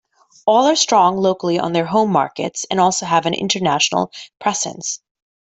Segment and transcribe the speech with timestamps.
[0.47, 4.99] All are strong locally on their home markets and also have an international presence.